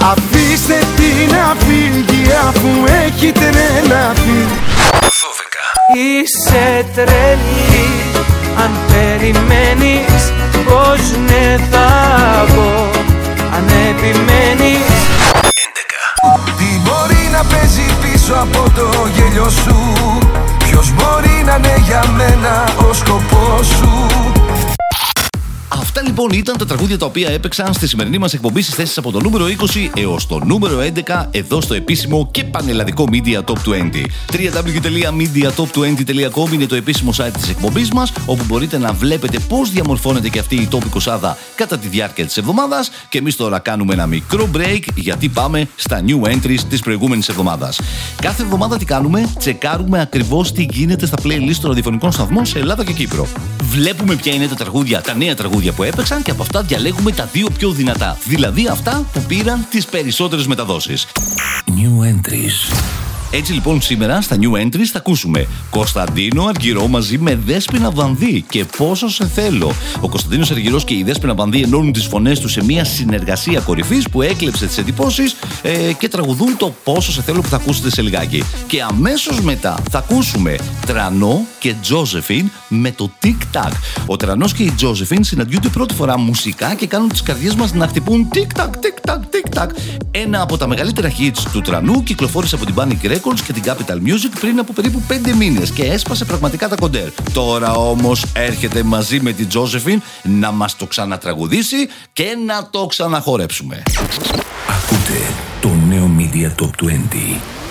Αφήστε 0.00 0.78
την 0.96 1.34
να 1.34 1.54
φύγει 1.58 2.30
αφού 2.48 2.68
έχει 3.04 3.32
τρελαθεί 3.32 4.46
Είσαι 5.94 6.86
τρελή 6.94 7.90
αν 8.62 8.70
περιμένεις 8.88 10.32
πως 10.64 11.00
ναι 11.26 11.56
θα 11.70 11.88
πω 12.54 12.90
Αν 13.56 13.68
επιμένεις. 13.90 14.92
11 16.22 16.52
Τι 16.58 16.80
μπορεί 16.84 17.28
να 17.32 17.44
παίζει 17.44 17.86
πίσω 18.02 18.34
από 18.34 18.70
το 18.74 19.08
γέλιο 19.14 19.48
σου; 19.50 19.76
Ποιος 20.58 20.90
μπορεί 20.94 21.42
να 21.44 21.54
είναι 21.54 21.76
για 21.86 22.04
μένα 22.16 22.64
ο 22.88 22.92
σκοπός 22.92 23.66
σου; 23.66 24.08
Αυτά 25.74 26.02
λοιπόν 26.02 26.30
ήταν 26.30 26.56
τα 26.56 26.66
τραγούδια 26.66 26.98
τα 26.98 27.06
οποία 27.06 27.30
έπαιξαν 27.30 27.74
στη 27.74 27.88
σημερινή 27.88 28.18
μας 28.18 28.34
εκπομπή 28.34 28.62
στις 28.62 28.74
θέσεις 28.74 28.98
από 28.98 29.10
το 29.10 29.20
νούμερο 29.20 29.46
20 29.46 29.50
έως 29.96 30.26
το 30.26 30.44
νούμερο 30.44 30.78
11 31.06 31.26
εδώ 31.30 31.60
στο 31.60 31.74
επίσημο 31.74 32.28
και 32.30 32.44
πανελλαδικό 32.44 33.08
Media 33.12 33.40
Top 33.44 33.56
20. 33.66 33.80
www.mediatop20.com 34.32 36.52
είναι 36.52 36.66
το 36.66 36.74
επίσημο 36.74 37.12
site 37.16 37.30
της 37.32 37.48
εκπομπής 37.48 37.90
μας, 37.90 38.12
όπου 38.26 38.44
μπορείτε 38.46 38.78
να 38.78 38.92
βλέπετε 38.92 39.38
πώς 39.38 39.70
διαμορφώνεται 39.70 40.28
και 40.28 40.38
αυτή 40.38 40.54
η 40.54 40.68
top 40.70 40.82
20 41.08 41.18
κατά 41.54 41.78
τη 41.78 41.88
διάρκεια 41.88 42.26
της 42.26 42.36
εβδομάδας. 42.36 42.90
Και 43.08 43.18
εμείς 43.18 43.36
τώρα 43.36 43.58
κάνουμε 43.58 43.92
ένα 43.92 44.06
μικρό 44.06 44.48
break 44.56 44.82
γιατί 44.94 45.28
πάμε 45.28 45.68
στα 45.76 46.04
new 46.06 46.22
entries 46.22 46.60
της 46.68 46.80
προηγούμενης 46.80 47.28
εβδομάδας. 47.28 47.80
Κάθε 48.22 48.42
εβδομάδα 48.42 48.76
τι 48.76 48.84
κάνουμε, 48.84 49.28
τσεκάρουμε 49.38 50.00
ακριβώς 50.00 50.52
τι 50.52 50.66
γίνεται 50.70 51.06
στα 51.06 51.16
playlist 51.22 51.56
των 51.60 51.68
ραδιοφωνικών 51.68 52.12
σταθμών 52.12 52.46
σε 52.46 52.58
Ελλάδα 52.58 52.84
και 52.84 52.92
Κύπρο. 52.92 53.26
Βλέπουμε 53.62 54.14
ποια 54.14 54.34
είναι 54.34 54.46
τα 54.46 54.54
τραγούδια, 54.54 55.00
τα 55.00 55.14
νέα 55.14 55.34
τραγούδια 55.34 55.61
που 55.70 55.82
έπαιξαν 55.82 56.22
και 56.22 56.30
από 56.30 56.42
αυτά 56.42 56.62
διαλέγουμε 56.62 57.12
τα 57.12 57.28
δύο 57.32 57.48
πιο 57.58 57.70
δυνατά. 57.70 58.18
Δηλαδή 58.24 58.66
αυτά 58.66 59.04
που 59.12 59.22
πήραν 59.22 59.66
τις 59.70 59.86
περισσότερες 59.86 60.46
μεταδόσεις. 60.46 61.06
New 61.66 62.04
entries. 62.04 63.11
Έτσι 63.34 63.52
λοιπόν 63.52 63.80
σήμερα 63.80 64.20
στα 64.20 64.36
New 64.40 64.64
Entries 64.64 64.88
θα 64.92 64.98
ακούσουμε 64.98 65.46
Κωνσταντίνο 65.70 66.44
Αργυρό 66.44 66.86
μαζί 66.86 67.18
με 67.18 67.34
Δέσποινα 67.34 67.90
Βανδύ 67.90 68.44
και 68.48 68.64
πόσο 68.76 69.08
σε 69.08 69.26
θέλω. 69.26 69.72
Ο 70.00 70.08
Κωνσταντίνος 70.08 70.50
Αργυρός 70.50 70.84
και 70.84 70.94
η 70.94 71.02
Δέσποινα 71.02 71.34
Βανδύ 71.34 71.62
ενώνουν 71.62 71.92
τις 71.92 72.06
φωνές 72.06 72.40
τους 72.40 72.52
σε 72.52 72.64
μια 72.64 72.84
συνεργασία 72.84 73.60
κορυφής 73.60 74.08
που 74.08 74.22
έκλεψε 74.22 74.66
τις 74.66 74.78
εντυπώσεις 74.78 75.36
ε, 75.62 75.92
και 75.98 76.08
τραγουδούν 76.08 76.56
το 76.56 76.74
πόσο 76.84 77.12
σε 77.12 77.22
θέλω 77.22 77.40
που 77.40 77.48
θα 77.48 77.56
ακούσετε 77.56 77.90
σε 77.90 78.02
λιγάκι. 78.02 78.44
Και 78.66 78.82
αμέσως 78.82 79.40
μετά 79.40 79.82
θα 79.90 79.98
ακούσουμε 79.98 80.56
Τρανό 80.86 81.46
και 81.58 81.74
Τζόζεφιν 81.82 82.50
με 82.68 82.90
το 82.90 83.10
Tic 83.22 83.56
Tac. 83.56 83.72
Ο 84.06 84.16
Τρανός 84.16 84.52
και 84.52 84.62
η 84.62 84.70
Τζόζεφιν 84.70 85.24
συναντιούνται 85.24 85.68
πρώτη 85.68 85.94
φορά 85.94 86.18
μουσικά 86.18 86.74
και 86.74 86.86
κάνουν 86.86 87.08
τις 87.08 87.22
καρδιές 87.22 87.54
μας 87.54 87.72
να 87.72 87.86
χτυπούν 87.86 88.28
Tic 88.34 88.60
Tac, 88.60 88.68
Tic 88.68 89.10
Tac, 89.10 89.18
Tic 89.18 89.62
Tac. 89.62 89.66
Ένα 90.10 90.40
από 90.40 90.56
τα 90.56 90.66
μεγαλύτερα 90.66 91.12
hits 91.18 91.42
του 91.52 91.60
Τρανού 91.60 92.02
κυκλοφόρησε 92.02 92.54
από 92.54 92.66
την 92.66 92.74
Panic 92.78 93.06
Records 93.22 93.40
και 93.40 93.52
την 93.52 93.62
Capital 93.66 93.96
Music 93.96 94.32
πριν 94.40 94.58
από 94.58 94.72
περίπου 94.72 95.02
5 95.08 95.34
μήνες 95.38 95.70
και 95.70 95.84
έσπασε 95.84 96.24
πραγματικά 96.24 96.68
τα 96.68 96.74
κοντέρ. 96.74 97.08
Τώρα 97.32 97.72
όμως 97.72 98.24
έρχεται 98.32 98.82
μαζί 98.82 99.20
με 99.20 99.32
την 99.32 99.48
Τζόζεφιν 99.48 100.02
να 100.22 100.50
μας 100.50 100.76
το 100.76 100.86
ξανατραγουδήσει 100.86 101.88
και 102.12 102.36
να 102.46 102.68
το 102.70 102.86
ξαναχορέψουμε. 102.86 103.82
Ακούτε 104.68 105.18
το 105.60 105.68
νέο 105.88 106.10
Media 106.18 106.62
Top 106.62 106.86
20. 106.86 107.61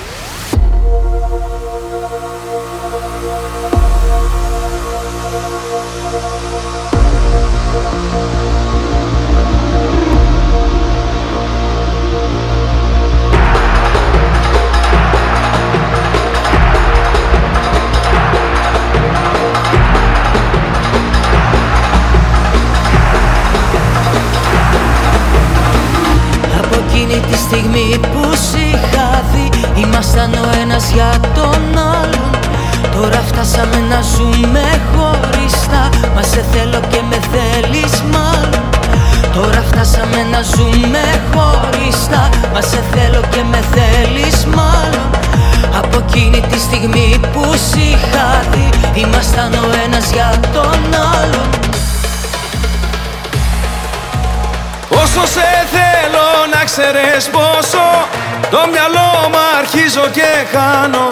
Αρχίζω 59.73 60.07
και 60.11 60.31
χάνω. 60.53 61.09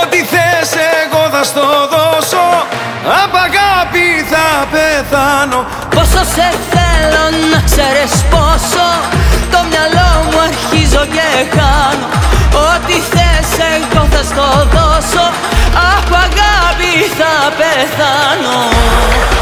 Ό,τι 0.00 0.18
θες 0.32 0.70
εγώ 1.02 1.22
θα 1.32 1.42
στο 1.44 1.66
δώσω. 1.92 2.46
Απ' 3.22 3.36
αγάπη 3.46 4.06
θα 4.30 4.46
πεθάνω. 4.72 5.66
Πόσο 5.94 6.22
σε 6.34 6.48
θέλω 6.72 7.24
να 7.52 7.60
ξέρεις 7.68 8.12
πόσο 8.32 8.86
Το 9.52 9.58
μυαλό 9.70 10.10
μου 10.26 10.38
αρχίζω 10.48 11.04
και 11.16 11.28
χάνω. 11.56 12.06
Ό,τι 12.68 12.96
θες 13.12 13.50
εγώ 13.72 14.02
θα 14.12 14.22
στο 14.30 14.48
δώσω. 14.74 15.24
Απ' 15.94 16.10
πεθάνω 17.58 19.39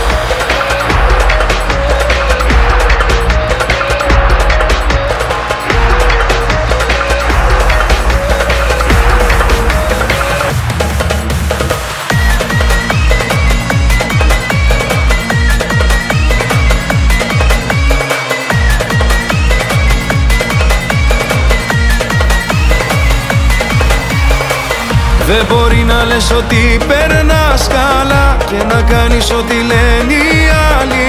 Δεν 25.30 25.44
μπορεί 25.48 25.84
να 25.86 26.04
λες 26.04 26.30
ότι 26.30 26.78
περνάς 26.88 27.66
καλά 27.76 28.36
Και 28.50 28.60
να 28.72 28.80
κάνεις 28.82 29.30
ό,τι 29.30 29.54
λένε 29.70 30.12
οι 30.12 30.42
άλλοι. 30.76 31.08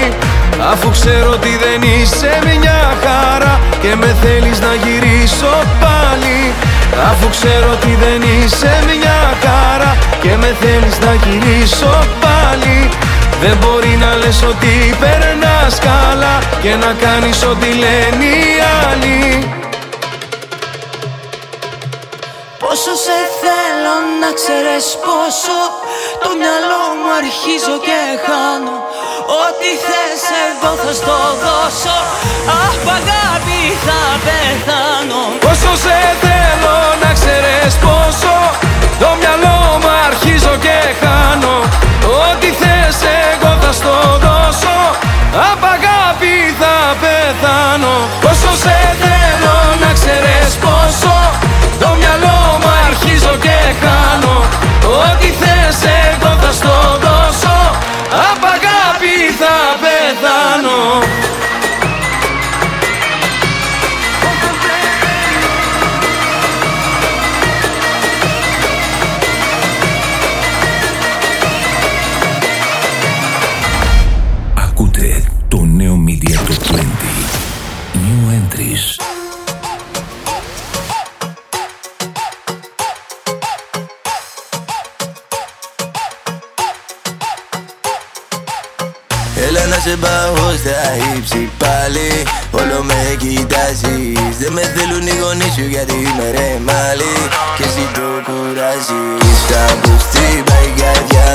Αφού 0.72 0.90
ξέρω 0.90 1.30
ότι 1.30 1.52
δεν 1.64 1.80
είσαι 1.82 2.38
μια 2.44 2.96
χαρά 3.04 3.60
Και 3.82 3.92
με 4.00 4.16
θέλεις 4.22 4.60
να 4.60 4.72
γυρίσω 4.82 5.52
πάλι. 5.84 6.38
Αφού 7.10 7.28
ξέρω 7.30 7.70
ότι 7.72 7.92
δεν 8.04 8.20
είσαι 8.22 8.72
μια 8.86 9.20
χαρά 9.44 9.96
Και 10.22 10.36
με 10.36 10.56
θέλεις 10.60 10.98
να 10.98 11.12
γυρίσω 11.22 11.92
πάλι. 12.24 12.88
Δεν 13.42 13.56
μπορεί 13.60 13.94
να 14.00 14.16
λες 14.16 14.42
ότι 14.42 14.94
περνάς 15.00 15.78
καλά 15.88 16.34
Και 16.62 16.74
να 16.82 16.90
κάνεις 17.04 17.42
ό,τι 17.44 17.68
λένε 17.82 18.24
οι 18.24 18.54
άλλοι 18.88 19.20
Πόσο 22.70 22.94
σε 23.04 23.18
θέλω 23.42 23.96
να 24.22 24.30
ξέρεις 24.38 24.86
πόσο 25.04 25.58
Το 26.22 26.30
μυαλό 26.40 26.84
μου 26.98 27.10
αρχίζω 27.20 27.76
και 27.86 28.00
χάνω. 28.24 28.76
Ό,τι 29.44 29.70
θες 29.86 30.22
εγώ 30.44 30.70
θα 30.82 30.92
στο 31.00 31.18
δώσω. 31.42 31.96
Αχ 32.64 32.78
αγάπη 32.98 33.60
θα 33.86 34.00
πεθάνω. 34.26 35.22
Πόσο 35.44 35.72
σε 35.84 35.98
θέλω 36.22 36.76
να 37.02 37.10
ξέρεις 37.18 37.72
πόσο 37.84 38.34
Το 39.02 39.10
μυαλό 39.20 39.58
μου 39.80 39.90
αρχίζω 40.08 40.54
και 40.64 40.78
χάνω. 41.00 41.54
Ό,τι 42.26 42.48
θες 42.60 42.98
εγώ 43.30 43.50
θα 43.62 43.70
στο 43.78 43.94
δώσω. 44.24 44.76
Απ' 45.50 45.66
αγάπη 45.76 46.34
θα 46.60 46.74
πεθάνω. 47.02 47.94
Πόσο 48.24 48.52
σε 48.62 48.76
θέλω 49.00 49.09
κουράζεις 98.30 99.38
Κάπου 99.50 99.92
στην 100.06 100.44
πάει 100.48 100.68
η 100.70 100.80
καρδιά 100.80 101.28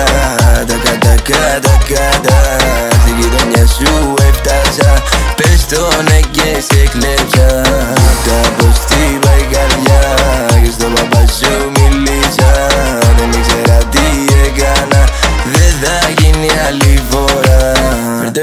Τα 0.69 0.77
κατά 0.86 1.15
κατά 1.29 1.75
κατά 1.91 2.39
Στη 3.01 3.12
γειτονιά 3.19 3.65
σου 3.75 4.13
έφτασα 4.29 5.03
Πες 5.36 5.65
το 5.71 6.01
ναι 6.08 6.19
και 6.36 6.49
σε 6.67 6.81
κλέψα 6.93 7.62
Κάπου 8.27 8.67
στην 8.81 9.19
πάει 9.23 9.43
η 9.45 9.53
καρδιά 9.53 10.01
Και 10.63 10.71
στον 10.77 10.93
παπά 10.93 11.23
σου 11.38 11.53
μίλησα 11.75 12.24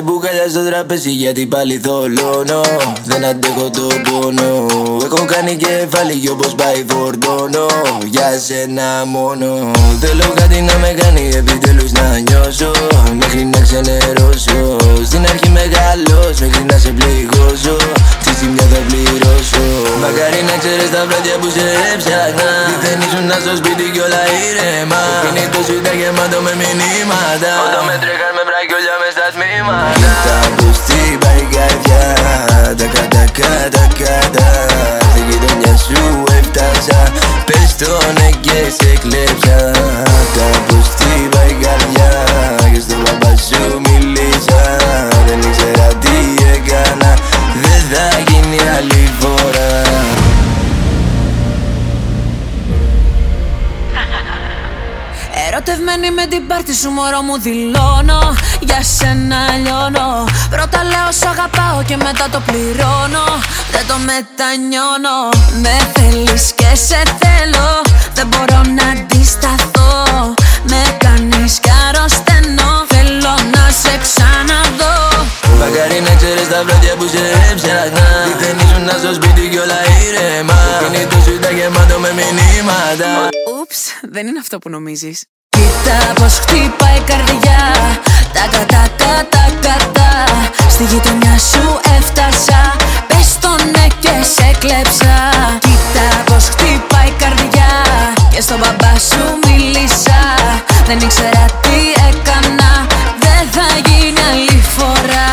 μπουκάλια 0.04 0.48
στο 0.48 0.62
τραπέζι 0.68 1.10
γιατί 1.10 1.46
πάλι 1.46 1.80
θολώνω. 1.84 2.60
Δεν 3.04 3.24
αντέχω 3.24 3.70
το 3.70 3.86
πόνο. 4.06 4.66
Έχω 5.04 5.24
κάνει 5.32 5.52
κεφάλι 5.56 6.28
όπως 6.34 6.54
πάει 6.54 6.84
φορτώνω. 6.90 7.66
Για 8.14 8.28
σένα 8.46 8.88
μόνο. 9.14 9.70
Θέλω 10.00 10.26
κάτι 10.40 10.58
να 10.68 10.74
με 10.82 10.90
κάνει 11.00 11.22
επιτέλους 11.40 11.92
να 11.92 12.04
νιώσω. 12.26 12.70
Μέχρι 13.20 13.44
να 13.52 13.60
ξενερώσω. 13.66 14.60
Στην 15.08 15.22
αρχή 15.32 15.48
μεγαλώσω 15.58 16.44
μέχρι 16.52 16.64
να 16.72 16.76
σε 16.82 16.90
πληγώσω. 16.98 17.76
Τη 18.24 18.30
ζημιά 18.38 18.66
θα 18.72 18.80
πληρώσω. 18.88 19.64
Μακάρι 20.02 20.40
να 20.50 20.56
ξέρεις 20.62 20.88
τα 20.94 21.02
βράδια 21.08 21.36
που 21.40 21.48
σε 21.56 21.64
έψαχνα. 21.92 22.50
Δεν 22.84 22.96
ήσουν 23.06 23.30
στο 23.44 23.52
σπίτι 23.60 23.84
κι 23.94 24.00
όλα 24.06 24.22
ήρεμα. 24.46 25.02
Το 25.10 25.18
κινητός 25.24 25.64
σου 25.66 25.74
ήταν 25.80 25.94
γεμάτο 26.00 26.38
με 26.46 26.52
μηνύματα. 26.60 27.52
Όταν 27.66 27.82
με 27.88 27.96
τρέχαν 28.02 28.32
με 28.36 28.41
μπρακιόλια 28.41 28.41
μες 29.52 29.64
στα 29.64 29.82
τμήματα 29.82 30.20
Τα 30.26 30.48
που 30.56 30.72
στύπα 30.72 31.30
η 31.36 31.46
καρδιά 31.54 32.04
Τα 32.76 32.86
κατά 32.94 33.24
κατά 33.38 33.86
κατά 34.02 34.48
Στην 35.10 35.24
γειτονιά 35.30 35.76
σου 35.76 36.24
έφτασα. 36.38 37.12
Πες 37.46 37.76
το 37.76 38.12
ναι 38.12 38.30
και 38.40 38.58
σε 38.78 38.98
κλέψα 39.00 39.41
με 56.22 56.28
την 56.28 56.46
πάρτι 56.46 56.74
σου 56.74 56.90
μωρό 56.90 57.20
μου 57.28 57.36
δηλώνω. 57.46 58.20
Για 58.68 58.80
σένα 58.96 59.40
λιώνω. 59.62 60.08
Πρώτα 60.54 60.80
λέω 60.92 61.10
σ' 61.20 61.26
αγαπάω 61.32 61.78
και 61.88 61.96
μετά 61.96 62.26
το 62.34 62.40
πληρώνω 62.46 63.26
Δεν 63.74 63.84
το 63.90 63.96
μετανιώνω. 64.08 65.18
Με 65.62 65.74
θέλεις 65.94 66.44
και 66.58 66.70
σε 66.86 67.00
θέλω. 67.22 67.68
Δεν 68.16 68.26
μπορώ 68.30 68.60
να 68.76 68.86
αντισταθώ. 68.94 69.90
Με 70.70 70.80
κάνεις 71.04 71.52
κι 71.64 71.72
αρρωσταίνω. 71.86 72.70
Θέλω 72.92 73.34
να 73.54 73.64
σε 73.82 73.94
ξαναδώ. 74.04 74.96
Μακάρι 75.60 76.00
να 76.08 76.14
ξέρεις 76.20 76.48
τα 76.52 76.60
βράδια 76.66 76.94
που 76.98 77.06
σε 77.14 77.22
έψαχνα. 77.50 78.06
Δεν 78.42 78.54
ήσουν 78.64 78.88
στο 79.02 79.10
σπίτι 79.18 79.42
κι 79.52 79.58
όλα 79.64 79.80
ήρεμα. 80.06 80.58
Το 80.82 80.86
κινητό 80.92 81.18
σου 81.24 81.32
ήταν 81.38 81.52
γεμάτο 81.58 81.96
με 82.04 82.10
μηνύματα. 82.18 83.10
Ούψ, 83.56 83.76
δεν 84.14 84.26
είναι 84.26 84.40
αυτό 84.44 84.58
που 84.58 84.68
νομίζεις 84.76 85.18
Κοίτα 85.82 86.12
πως 86.20 86.32
χτυπάει 86.38 86.96
η 86.96 87.02
καρδιά. 87.10 87.60
Τα 88.32 88.44
κατά 88.52 88.82
κατά 89.02 89.44
κατά 89.66 90.10
Στη 90.68 90.84
γειτονιά 90.84 91.38
σου 91.38 91.80
έφτασα. 91.96 92.76
Πες 93.08 93.38
το 93.40 93.48
ναι 93.72 93.86
και 93.98 94.14
σε 94.34 94.50
κλέψα. 94.58 95.14
Κοίτα 95.58 96.06
πως 96.24 96.44
χτυπάει 96.52 97.06
η 97.06 97.14
καρδιά. 97.22 97.70
Και 98.30 98.40
στον 98.40 98.58
μπαμπά 98.58 98.92
σου 99.08 99.22
μίλησα. 99.44 100.20
Δεν 100.86 100.98
ήξερα 100.98 101.44
τι 101.62 101.78
έκανα. 102.08 102.70
Δεν 103.24 103.42
θα 103.54 103.66
γίνει 103.86 104.20
άλλη 104.30 104.62
φορά. 104.76 105.30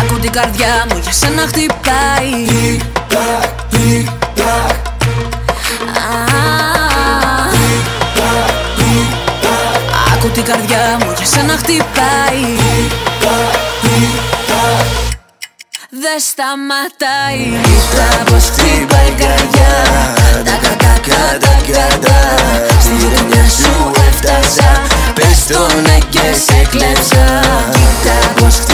Άκου 0.00 0.18
την 0.20 0.32
καρδιά 0.32 0.86
μου 0.88 0.98
για 1.02 1.12
σένα 1.12 1.44
χτυπάει. 1.46 2.32
Α, 4.48 4.87
Άκου 10.14 10.28
την 10.30 10.44
καρδιά 10.44 10.96
μου 11.00 11.12
για 11.16 11.26
σένα 11.26 11.56
χτυπάει. 11.56 12.44
Δεν 15.90 16.18
σταματάει. 16.28 17.60
Κοίτα 17.62 18.30
πως 18.30 18.44
χτυπάει 18.44 19.06
η 19.06 19.14
καρδιά. 19.22 19.72
Τα 20.44 20.56
κατά 20.62 20.94
κατά 21.08 21.54
κατά 21.72 22.20
Στη 22.80 22.94
γειτονιά 22.94 23.44
σου 23.58 23.90
έφτασα. 24.08 24.70
Πες 25.14 25.46
το 25.46 25.80
ναι 25.80 25.98
και 26.10 26.26
σε 26.46 26.66
κλέψα. 26.70 27.24
Κοίτα 27.72 28.40
πως 28.40 28.54
χτυπάει 28.54 28.67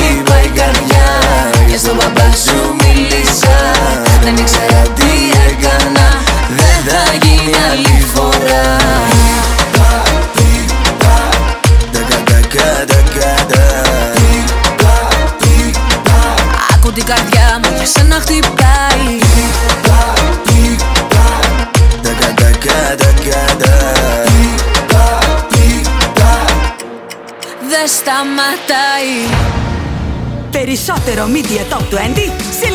σταματάει 31.04 31.14
Περισσότερο 31.14 31.26
Media 31.32 31.72
Top 31.72 31.94
20 31.94 32.30
σε 32.60 32.68
λίγο. 32.68 32.73